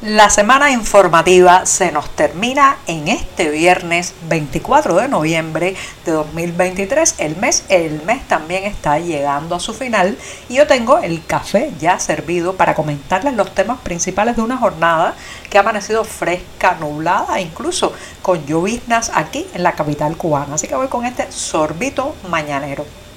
[0.00, 5.74] La semana informativa se nos termina en este viernes 24 de noviembre
[6.04, 7.16] de 2023.
[7.18, 10.16] El mes, el mes también está llegando a su final
[10.48, 15.16] y yo tengo el café ya servido para comentarles los temas principales de una jornada
[15.50, 17.92] que ha amanecido fresca, nublada, incluso
[18.22, 20.54] con lloviznas aquí en la capital cubana.
[20.54, 23.07] Así que voy con este sorbito mañanero.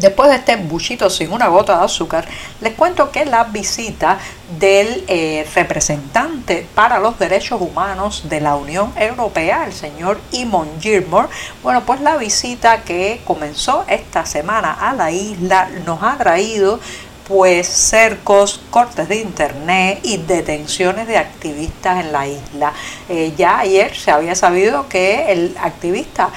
[0.00, 2.26] Después de este buchito sin una gota de azúcar,
[2.62, 4.18] les cuento que la visita
[4.58, 11.28] del eh, representante para los derechos humanos de la Unión Europea, el señor Imon Gilmore,
[11.62, 16.80] bueno, pues la visita que comenzó esta semana a la isla nos ha traído
[17.28, 22.72] pues cercos, cortes de internet y detenciones de activistas en la isla.
[23.08, 26.30] Eh, ya ayer se había sabido que el activista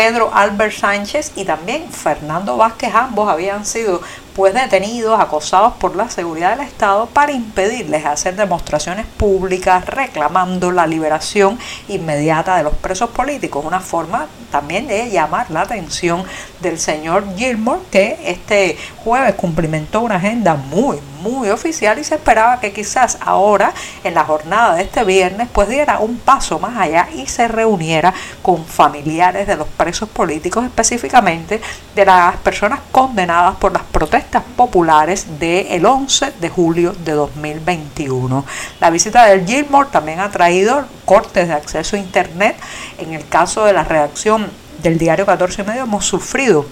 [0.00, 4.00] Pedro Albert Sánchez y también Fernando Vázquez, ambos habían sido
[4.34, 10.86] pues detenidos, acosados por la seguridad del Estado para impedirles hacer demostraciones públicas reclamando la
[10.86, 16.24] liberación inmediata de los presos políticos, una forma también de llamar la atención
[16.60, 22.60] del señor Gilmore que este jueves cumplimentó una agenda muy, muy oficial y se esperaba
[22.60, 23.72] que quizás ahora
[24.04, 28.12] en la jornada de este viernes pues diera un paso más allá y se reuniera
[28.42, 31.60] con familiares de los presos políticos, específicamente
[31.94, 34.19] de las personas condenadas por las protestas
[34.56, 38.44] populares del 11 de julio de 2021.
[38.80, 42.56] La visita del Gilmore también ha traído cortes de acceso a Internet.
[42.98, 44.50] En el caso de la redacción
[44.82, 46.66] del diario 14 y medio hemos sufrido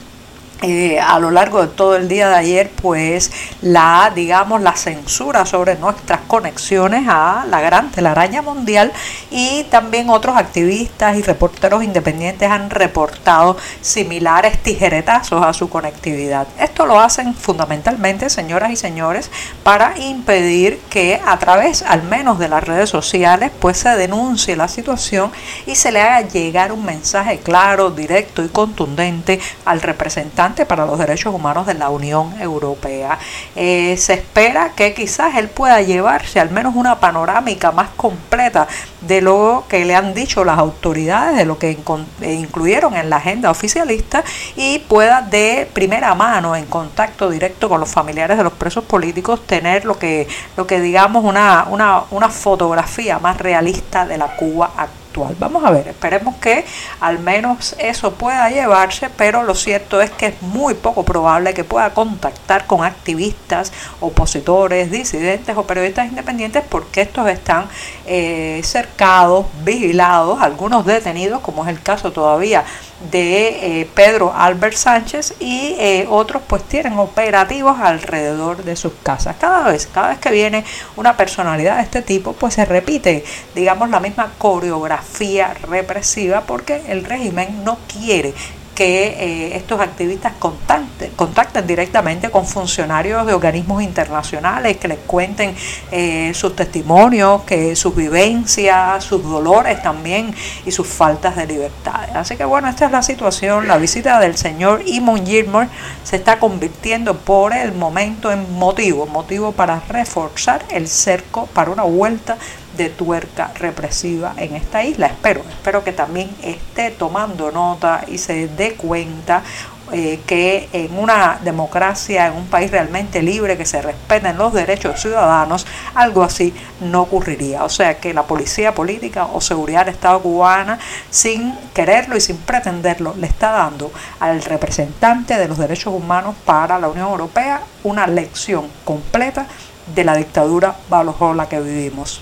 [0.61, 3.31] eh, a lo largo de todo el día de ayer, pues
[3.63, 8.93] la, digamos, la censura sobre nuestras conexiones a la gran telaraña mundial
[9.31, 16.49] y también otros activistas y reporteros independientes han reportado similares tijeretazos a su conectividad.
[16.59, 19.31] Esto lo hacen fundamentalmente, señoras y señores,
[19.63, 24.67] para impedir que a través al menos de las redes sociales pues se denuncie la
[24.67, 25.31] situación
[25.67, 30.99] y se le haga llegar un mensaje claro, directo y contundente al representante para los
[30.99, 33.19] derechos humanos de la Unión Europea.
[33.55, 38.67] Eh, se espera que quizás él pueda llevarse al menos una panorámica más completa
[39.01, 41.79] de lo que le han dicho las autoridades, de lo que
[42.23, 44.25] eh, incluyeron en la agenda oficialista
[44.57, 49.47] y pueda de primera mano, en contacto directo con los familiares de los presos políticos,
[49.47, 50.27] tener lo que,
[50.57, 54.98] lo que digamos una, una, una fotografía más realista de la Cuba actual
[55.39, 56.65] Vamos a ver, esperemos que
[57.01, 61.65] al menos eso pueda llevarse, pero lo cierto es que es muy poco probable que
[61.65, 67.67] pueda contactar con activistas, opositores, disidentes o periodistas independientes porque estos están
[68.07, 72.65] eh, cercados, vigilados, algunos detenidos, como es el caso todavía
[73.11, 79.37] de eh, Pedro Albert Sánchez y eh, otros pues tienen operativos alrededor de sus casas.
[79.41, 80.65] Cada vez, cada vez que viene
[80.97, 87.05] una personalidad de este tipo, pues se repite, digamos, la misma coreografía represiva porque el
[87.05, 88.35] régimen no quiere
[88.79, 95.53] que eh, estos activistas contacten, directamente con funcionarios de organismos internacionales, que les cuenten
[95.91, 100.33] eh, sus testimonios, que sus vivencias, sus dolores también
[100.65, 102.09] y sus faltas de libertad.
[102.15, 103.67] Así que bueno, esta es la situación.
[103.67, 105.67] La visita del señor Imon Gilmore
[106.05, 111.83] se está convirtiendo por el momento en motivo, motivo para reforzar el cerco para una
[111.83, 112.39] vuelta
[112.79, 115.09] de tuerca represiva en esta isla.
[115.09, 119.43] Espero, espero que también esté tomando nota y se dé cuenta
[119.91, 125.01] eh, que en una democracia, en un país realmente libre, que se respeten los derechos
[125.01, 127.65] ciudadanos, algo así no ocurriría.
[127.65, 130.79] O sea que la policía política o seguridad del Estado cubana,
[131.11, 133.91] sin quererlo y sin pretenderlo, le está dando
[134.21, 139.47] al representante de los derechos humanos para la Unión Europea una lección completa
[139.95, 142.21] de la dictadura bajo la que vivimos.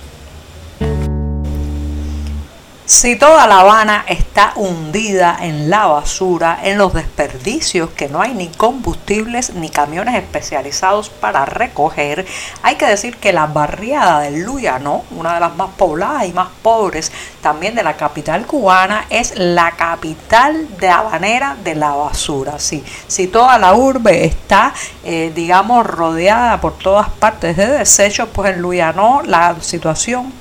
[2.87, 8.33] Si toda La Habana está hundida en la basura, en los desperdicios, que no hay
[8.33, 12.25] ni combustibles ni camiones especializados para recoger,
[12.63, 16.47] hay que decir que la barriada del Luyano, una de las más pobladas y más
[16.63, 17.11] pobres
[17.41, 22.61] también de la capital cubana, es la capital de habanera de la basura.
[22.61, 24.73] Sí, si toda la urbe está,
[25.03, 30.33] eh, digamos, rodeada por todas partes de desechos, pues en Luyano la situación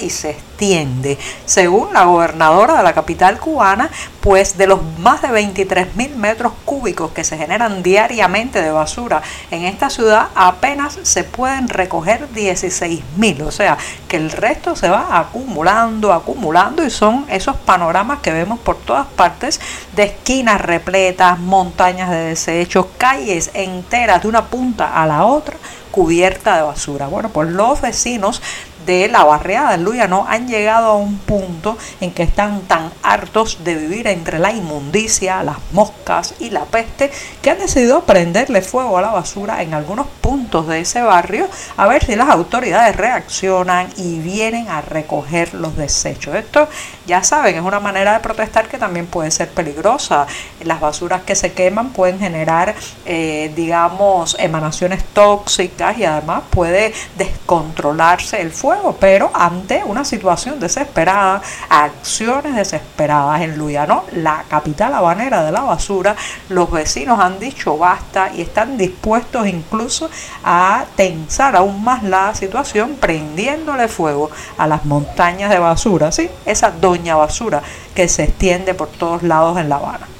[0.00, 1.18] y se extiende.
[1.44, 3.90] Según la gobernadora de la capital cubana,
[4.20, 9.20] pues de los más de 23 mil metros cúbicos que se generan diariamente de basura
[9.50, 13.42] en esta ciudad, apenas se pueden recoger 16 mil.
[13.42, 13.76] O sea,
[14.08, 19.06] que el resto se va acumulando, acumulando y son esos panoramas que vemos por todas
[19.08, 19.60] partes
[19.94, 25.56] de esquinas repletas, montañas de desechos, calles enteras de una punta a la otra
[25.90, 27.08] cubierta de basura.
[27.08, 28.40] Bueno, pues los vecinos
[28.86, 33.64] de la barriada del Luyano han llegado a un punto en que están tan hartos
[33.64, 37.10] de vivir entre la inmundicia, las moscas y la peste
[37.42, 41.86] que han decidido prenderle fuego a la basura en algunos puntos de ese barrio a
[41.86, 46.34] ver si las autoridades reaccionan y vienen a recoger los desechos.
[46.34, 46.68] Esto
[47.06, 50.26] ya saben, es una manera de protestar que también puede ser peligrosa.
[50.64, 52.74] Las basuras que se queman pueden generar,
[53.04, 61.42] eh, digamos, emanaciones tóxicas y además puede descontrolarse el fuego pero ante una situación desesperada,
[61.68, 66.16] acciones desesperadas en Luyano, la capital habanera de la basura,
[66.48, 70.10] los vecinos han dicho basta y están dispuestos incluso
[70.44, 76.30] a tensar aún más la situación prendiéndole fuego a las montañas de basura, ¿sí?
[76.46, 77.62] esa doña basura
[77.94, 80.19] que se extiende por todos lados en La Habana.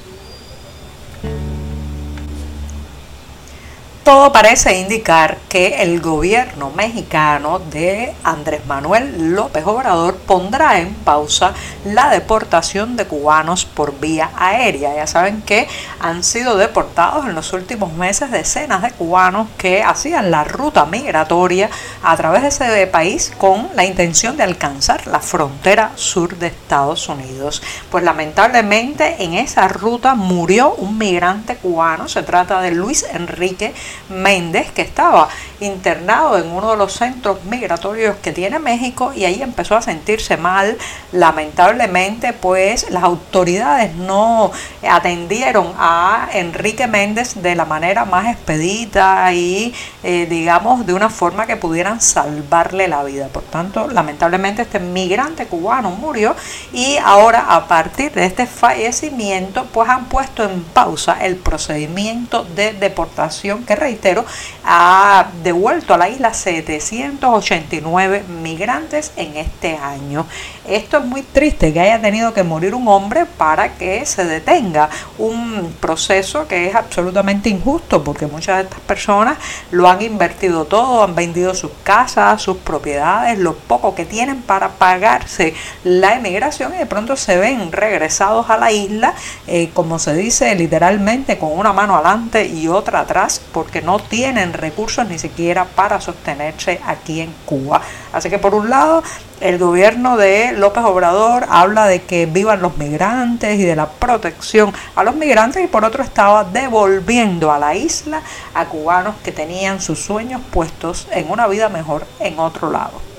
[4.11, 11.53] Todo parece indicar que el gobierno mexicano de Andrés Manuel López Obrador pondrá en pausa
[11.85, 14.93] la deportación de cubanos por vía aérea.
[14.93, 15.65] Ya saben que
[16.01, 21.69] han sido deportados en los últimos meses decenas de cubanos que hacían la ruta migratoria
[22.03, 27.07] a través de ese país con la intención de alcanzar la frontera sur de Estados
[27.07, 27.63] Unidos.
[27.89, 33.73] Pues lamentablemente en esa ruta murió un migrante cubano, se trata de Luis Enrique
[34.09, 39.41] Méndez, que estaba internado en uno de los centros migratorios que tiene México y ahí
[39.41, 40.77] empezó a sentirse mal.
[41.11, 44.51] Lamentablemente, pues las autoridades no
[44.87, 49.73] atendieron a Enrique Méndez de la manera más expedita y,
[50.03, 53.27] eh, digamos, de una forma que pudieran salvarle la vida.
[53.27, 56.35] Por tanto, lamentablemente este migrante cubano murió
[56.73, 62.73] y ahora a partir de este fallecimiento, pues han puesto en pausa el procedimiento de
[62.73, 64.25] deportación que reitero
[64.63, 70.25] ha devuelto a la isla 789 migrantes en este año.
[70.67, 74.89] Esto es muy triste que haya tenido que morir un hombre para que se detenga
[75.17, 79.39] un proceso que es absolutamente injusto porque muchas de estas personas
[79.71, 84.69] lo han invertido todo, han vendido sus casas, sus propiedades, lo poco que tienen para
[84.69, 89.15] pagarse la emigración y de pronto se ven regresados a la isla,
[89.47, 94.53] eh, como se dice literalmente, con una mano adelante y otra atrás porque no tienen
[94.53, 97.81] recursos ni siquiera para sostenerse aquí en Cuba.
[98.13, 99.01] Así que por un lado
[99.41, 104.73] el gobierno de López Obrador habla de que vivan los migrantes y de la protección
[104.95, 108.21] a los migrantes y por otro estaba devolviendo a la isla
[108.53, 113.10] a cubanos que tenían sus sueños puestos en una vida mejor en otro lado.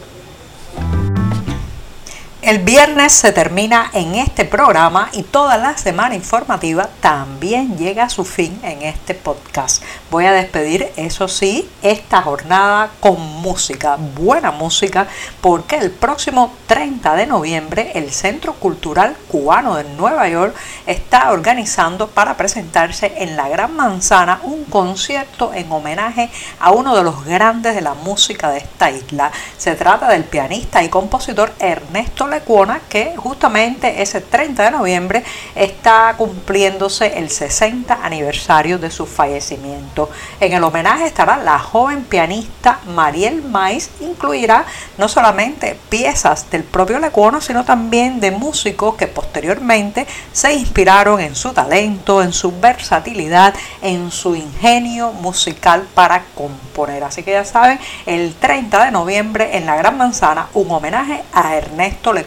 [2.42, 8.10] El viernes se termina en este programa y toda la semana informativa también llega a
[8.10, 9.80] su fin en este podcast.
[10.10, 15.06] Voy a despedir, eso sí, esta jornada con música, buena música,
[15.40, 20.56] porque el próximo 30 de noviembre el Centro Cultural Cubano de Nueva York
[20.88, 26.28] está organizando para presentarse en la Gran Manzana un concierto en homenaje
[26.58, 29.30] a uno de los grandes de la música de esta isla.
[29.56, 35.24] Se trata del pianista y compositor Ernesto Lecuona, que justamente ese 30 de noviembre
[35.54, 40.10] está cumpliéndose el 60 aniversario de su fallecimiento.
[40.40, 44.64] En el homenaje estará la joven pianista Mariel Mais, incluirá
[44.98, 51.34] no solamente piezas del propio Lecuona, sino también de músicos que posteriormente se inspiraron en
[51.34, 57.04] su talento, en su versatilidad, en su ingenio musical para componer.
[57.04, 61.56] Así que ya saben, el 30 de noviembre en la Gran Manzana, un homenaje a
[61.56, 62.21] Ernesto Lecuona.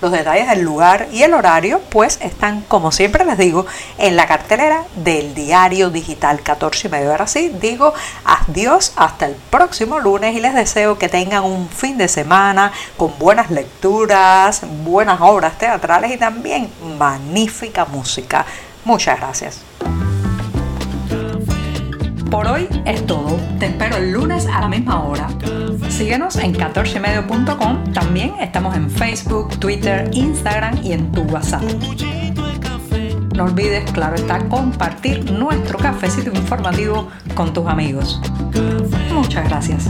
[0.00, 3.66] Los detalles del lugar y el horario pues están como siempre les digo
[3.98, 7.10] en la cartelera del diario digital 14 y medio.
[7.10, 11.98] Ahora sí digo adiós hasta el próximo lunes y les deseo que tengan un fin
[11.98, 18.44] de semana con buenas lecturas, buenas obras teatrales y también magnífica música.
[18.84, 19.69] Muchas gracias.
[22.30, 23.36] Por hoy es todo.
[23.58, 25.28] Te espero el lunes a la misma hora.
[25.88, 27.92] Síguenos en 14medio.com.
[27.92, 31.62] También estamos en Facebook, Twitter, Instagram y en tu WhatsApp.
[33.34, 38.20] No olvides, claro está, compartir nuestro cafecito informativo con tus amigos.
[39.12, 39.88] Muchas gracias.